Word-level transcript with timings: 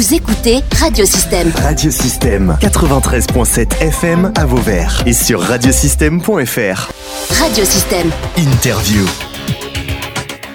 Vous 0.00 0.14
écoutez 0.14 0.60
Radiosystème. 0.80 1.52
Radiosystème 1.56 2.56
93.7 2.62 3.82
FM 3.82 4.32
à 4.34 4.46
Vauvert 4.46 5.02
et 5.04 5.12
sur 5.12 5.42
radiosystème.fr. 5.42 6.90
Radiosystème. 7.38 8.08
Interview. 8.38 9.04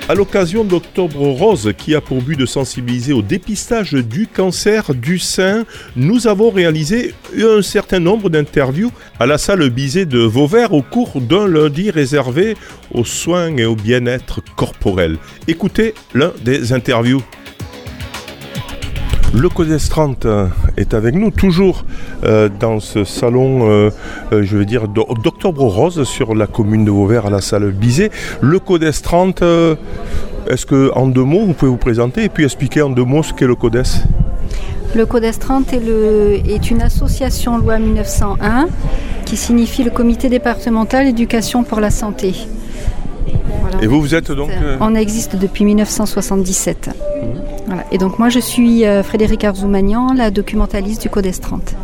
À 0.09 0.15
l'occasion 0.15 0.63
d'Octobre 0.63 1.27
Rose, 1.27 1.73
qui 1.77 1.93
a 1.93 2.01
pour 2.01 2.23
but 2.23 2.39
de 2.39 2.47
sensibiliser 2.47 3.13
au 3.13 3.21
dépistage 3.21 3.93
du 3.93 4.25
cancer 4.25 4.95
du 4.95 5.19
sein, 5.19 5.65
nous 5.95 6.25
avons 6.25 6.49
réalisé 6.49 7.13
un 7.37 7.61
certain 7.61 7.99
nombre 7.99 8.31
d'interviews 8.31 8.91
à 9.19 9.27
la 9.27 9.37
salle 9.37 9.69
Bizet 9.69 10.07
de 10.07 10.21
Vauvert 10.21 10.73
au 10.73 10.81
cours 10.81 11.21
d'un 11.21 11.47
lundi 11.47 11.91
réservé 11.91 12.57
aux 12.91 13.05
soins 13.05 13.55
et 13.57 13.65
au 13.65 13.75
bien-être 13.75 14.41
corporel. 14.55 15.17
Écoutez 15.47 15.93
l'un 16.15 16.33
des 16.43 16.73
interviews. 16.73 17.21
Le 19.37 19.49
Codes 19.49 19.77
30 19.77 20.25
est 20.77 20.93
avec 20.93 21.13
nous, 21.13 21.29
toujours 21.29 21.83
euh, 22.23 22.47
dans 22.47 22.79
ce 22.79 23.03
salon, 23.03 23.69
euh, 23.69 23.89
euh, 24.31 24.43
je 24.43 24.55
veux 24.55 24.63
dire, 24.63 24.87
d'Octobre 24.87 25.63
Rose 25.63 26.03
sur 26.05 26.33
la 26.33 26.47
commune 26.47 26.85
de 26.85 26.91
Vauvert 26.91 27.25
à 27.25 27.29
la 27.29 27.41
salle 27.41 27.71
Bizet. 27.71 28.11
Le 28.39 28.59
Codes 28.59 28.89
30, 28.89 29.43
est-ce 30.47 30.65
que 30.65 30.89
en 30.95 31.07
deux 31.07 31.25
mots, 31.25 31.45
vous 31.45 31.53
pouvez 31.53 31.69
vous 31.69 31.75
présenter 31.77 32.23
et 32.23 32.29
puis 32.29 32.45
expliquer 32.45 32.81
en 32.81 32.89
deux 32.89 33.03
mots 33.03 33.23
ce 33.23 33.33
qu'est 33.33 33.45
le 33.45 33.55
Codes 33.55 33.83
Le 34.95 35.05
Codes 35.05 35.37
30 35.37 35.73
est, 35.73 35.81
est 36.49 36.71
une 36.71 36.81
association 36.81 37.57
loi 37.57 37.77
1901 37.77 38.69
qui 39.25 39.35
signifie 39.35 39.83
le 39.83 39.91
Comité 39.91 40.29
départemental 40.29 41.07
éducation 41.07 41.63
pour 41.65 41.81
la 41.81 41.91
santé. 41.91 42.35
Voilà. 43.61 43.83
Et 43.83 43.87
vous, 43.87 44.01
vous 44.01 44.15
êtes 44.15 44.31
donc 44.31 44.51
On 44.79 44.95
existe 44.95 45.35
depuis 45.35 45.65
1977. 45.65 46.89
Et 47.91 47.97
donc 47.97 48.19
moi 48.19 48.29
je 48.29 48.39
suis 48.39 48.85
euh, 48.85 49.03
Frédéric 49.03 49.43
Arzoumanian, 49.43 50.13
la 50.13 50.31
documentaliste 50.31 51.01
du 51.01 51.09
Codes 51.09 51.29
30. 51.39 51.75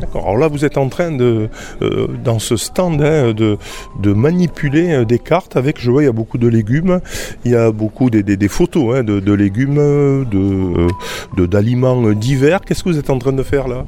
D'accord. 0.00 0.22
Alors 0.22 0.38
là, 0.38 0.48
vous 0.48 0.64
êtes 0.64 0.78
en 0.78 0.88
train 0.88 1.12
de, 1.12 1.50
euh, 1.82 2.06
dans 2.24 2.38
ce 2.38 2.56
stand, 2.56 3.02
hein, 3.02 3.34
de, 3.34 3.58
de, 4.00 4.12
manipuler 4.14 4.92
euh, 4.92 5.04
des 5.04 5.18
cartes 5.18 5.56
avec, 5.56 5.78
je 5.78 5.90
vois, 5.90 6.02
il 6.02 6.06
y 6.06 6.08
a 6.08 6.12
beaucoup 6.12 6.38
de 6.38 6.48
légumes, 6.48 7.00
il 7.44 7.50
y 7.50 7.54
a 7.54 7.70
beaucoup 7.70 8.08
des, 8.08 8.22
des, 8.22 8.38
des 8.38 8.48
photos 8.48 8.96
hein, 8.96 9.04
de, 9.04 9.20
de, 9.20 9.32
légumes, 9.34 9.76
de, 9.76 11.46
d'aliments 11.46 12.12
divers. 12.12 12.62
Qu'est-ce 12.62 12.82
que 12.82 12.88
vous 12.88 12.98
êtes 12.98 13.10
en 13.10 13.18
train 13.18 13.32
de 13.32 13.42
faire 13.42 13.68
là? 13.68 13.84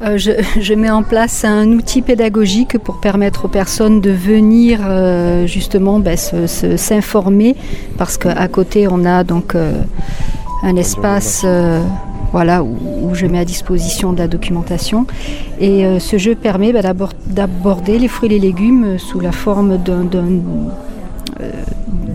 Euh, 0.00 0.16
je, 0.16 0.30
je, 0.60 0.74
mets 0.74 0.90
en 0.90 1.02
place 1.02 1.44
un 1.44 1.72
outil 1.72 2.02
pédagogique 2.02 2.78
pour 2.78 3.00
permettre 3.00 3.46
aux 3.46 3.48
personnes 3.48 4.00
de 4.00 4.10
venir 4.10 4.78
euh, 4.84 5.44
justement 5.46 5.98
ben, 5.98 6.16
s'informer 6.16 7.56
parce 7.96 8.16
qu'à 8.16 8.46
côté 8.46 8.86
on 8.88 9.04
a 9.04 9.24
donc 9.24 9.56
euh, 9.56 9.72
un 10.62 10.76
espace 10.76 11.44
voilà, 12.30 12.62
où, 12.62 12.76
où, 13.02 13.14
je 13.14 13.26
mets 13.26 13.40
à 13.40 13.44
disposition 13.44 14.12
de 14.12 14.18
la 14.18 14.28
documentation. 14.28 15.06
Et 15.60 15.98
ce 15.98 16.18
jeu 16.18 16.34
permet 16.34 16.72
ben, 16.72 16.82
d'aborder 17.26 17.98
les 17.98 18.08
fruits 18.08 18.28
et 18.28 18.32
les 18.32 18.38
légumes 18.38 18.98
sous 18.98 19.18
la 19.18 19.32
forme 19.32 19.78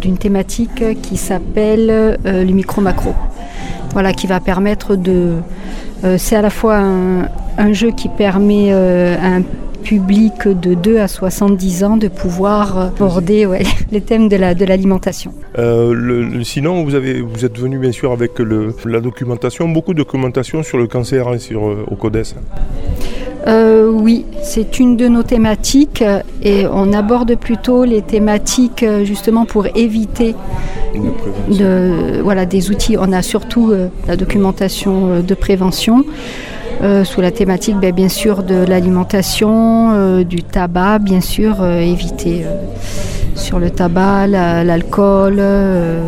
d'une 0.01 0.17
thématique 0.17 1.01
qui 1.01 1.17
s'appelle 1.17 2.19
le 2.23 2.51
micro-macro. 2.53 3.15
Voilà, 3.93 4.13
qui 4.13 4.27
va 4.27 4.39
permettre 4.39 4.95
de... 4.95 5.37
C'est 6.17 6.35
à 6.35 6.41
la 6.41 6.49
fois 6.49 6.77
un, 6.77 7.27
un 7.57 7.73
jeu 7.73 7.91
qui 7.91 8.09
permet 8.09 8.69
euh, 8.71 9.15
à 9.17 9.35
un 9.35 9.41
public 9.83 10.47
de 10.47 10.73
2 10.73 10.99
à 10.99 11.07
70 11.07 11.83
ans 11.83 11.97
de 11.97 12.07
pouvoir 12.07 12.77
aborder 12.79 13.45
ouais, 13.45 13.63
les 13.91 14.01
thèmes 14.01 14.29
de 14.29 14.37
l'alimentation. 14.65 15.33
La, 15.55 15.63
euh, 15.63 15.93
le, 15.93 16.43
sinon, 16.43 16.83
vous, 16.83 16.95
avez, 16.95 17.21
vous 17.21 17.45
êtes 17.45 17.59
venu 17.59 17.77
bien 17.77 17.91
sûr 17.91 18.11
avec 18.11 18.39
le, 18.39 18.75
la 18.85 19.01
documentation, 19.01 19.67
beaucoup 19.67 19.93
de 19.93 19.99
documentation 19.99 20.63
sur 20.63 20.77
le 20.77 20.87
cancer 20.87 21.31
et 21.33 21.39
sur, 21.39 21.67
euh, 21.67 21.85
au 21.89 21.95
CODES. 21.95 22.35
Euh, 23.45 23.91
oui, 23.91 24.25
c'est 24.41 24.79
une 24.79 24.95
de 24.95 25.07
nos 25.07 25.23
thématiques 25.23 26.03
et 26.41 26.65
on 26.65 26.93
aborde 26.93 27.35
plutôt 27.35 27.83
les 27.83 28.01
thématiques 28.01 28.83
euh, 28.83 29.03
justement 29.03 29.45
pour 29.45 29.67
éviter 29.75 30.33
de, 31.49 32.21
voilà, 32.21 32.45
des 32.45 32.71
outils. 32.71 32.95
On 32.97 33.11
a 33.11 33.21
surtout 33.21 33.71
euh, 33.71 33.89
la 34.07 34.15
documentation 34.15 35.09
euh, 35.09 35.21
de 35.21 35.33
prévention. 35.33 36.05
Euh, 36.83 37.05
sous 37.05 37.21
la 37.21 37.31
thématique 37.31 37.77
ben, 37.77 37.93
bien 37.93 38.09
sûr 38.09 38.43
de 38.43 38.55
l'alimentation, 38.55 39.91
euh, 39.93 40.23
du 40.25 40.43
tabac, 40.43 40.99
bien 40.99 41.21
sûr, 41.21 41.61
euh, 41.61 41.79
éviter 41.79 42.45
sur 43.35 43.57
le 43.57 43.69
tabac, 43.69 44.27
l'alcool. 44.27 45.37
La, 45.37 46.01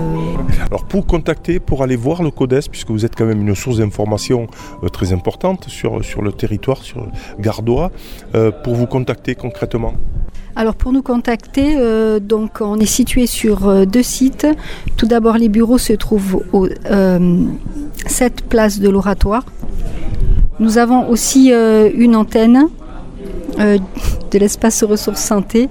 Alors 0.67 0.85
pour 0.85 1.07
contacter, 1.07 1.59
pour 1.59 1.81
aller 1.81 1.95
voir 1.95 2.23
le 2.23 2.29
CODES, 2.29 2.67
puisque 2.69 2.91
vous 2.91 3.05
êtes 3.05 3.15
quand 3.15 3.25
même 3.25 3.47
une 3.47 3.55
source 3.55 3.77
d'information 3.77 4.47
très 4.91 5.13
importante 5.13 5.65
sur, 5.69 6.03
sur 6.03 6.21
le 6.21 6.33
territoire, 6.33 6.83
sur 6.83 7.07
Gardois, 7.39 7.91
pour 8.63 8.75
vous 8.75 8.85
contacter 8.85 9.33
concrètement? 9.33 9.93
Alors 10.57 10.75
pour 10.75 10.93
nous 10.93 11.01
contacter, 11.01 11.75
euh, 11.77 12.21
donc 12.21 12.61
on 12.61 12.79
est 12.79 12.85
situé 12.85 13.27
sur 13.27 13.67
euh, 13.67 13.85
deux 13.85 14.03
sites. 14.03 14.47
Tout 14.95 15.05
d'abord, 15.05 15.37
les 15.37 15.49
bureaux 15.49 15.77
se 15.77 15.91
trouvent 15.91 16.43
au 16.53 16.67
euh, 16.89 17.39
7 18.07 18.45
place 18.47 18.79
de 18.79 18.87
l'Oratoire. 18.87 19.43
Nous 20.59 20.77
avons 20.77 21.09
aussi 21.09 21.51
euh, 21.51 21.89
une 21.93 22.15
antenne 22.15 22.67
euh, 23.59 23.77
de 24.31 24.39
l'espace 24.39 24.83
ressources 24.83 25.21
santé 25.21 25.69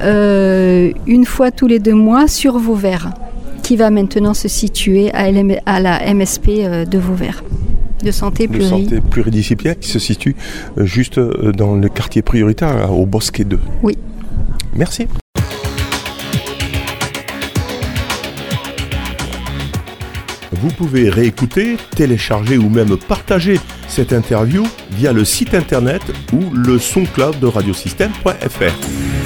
euh, 0.00 0.92
une 1.06 1.24
fois 1.24 1.50
tous 1.50 1.66
les 1.66 1.78
deux 1.78 1.94
mois 1.94 2.28
sur 2.28 2.58
Vauvert, 2.58 3.12
qui 3.62 3.76
va 3.76 3.90
maintenant 3.90 4.34
se 4.34 4.48
situer 4.48 5.10
à, 5.12 5.30
la 5.80 6.14
MSP 6.14 6.46
de 6.90 6.98
Vauvert. 6.98 7.42
De 8.02 8.10
santé, 8.10 8.46
de 8.46 8.60
santé 8.62 9.00
pluridisciplinaire 9.00 9.78
qui 9.78 9.90
se 9.90 9.98
situe 9.98 10.34
juste 10.78 11.20
dans 11.20 11.74
le 11.74 11.88
quartier 11.90 12.22
prioritaire 12.22 12.90
au 12.90 13.04
Bosquet 13.04 13.44
2. 13.44 13.58
Oui. 13.82 13.98
Merci. 14.74 15.06
Vous 20.52 20.70
pouvez 20.70 21.10
réécouter, 21.10 21.76
télécharger 21.94 22.58
ou 22.58 22.68
même 22.68 22.96
partager 22.96 23.60
cette 23.88 24.12
interview 24.12 24.66
via 24.92 25.12
le 25.12 25.24
site 25.24 25.54
internet 25.54 26.02
ou 26.32 26.50
le 26.52 26.78
SoundCloud 26.78 27.38
de 27.38 27.46
radiosystème.fr. 27.46 29.19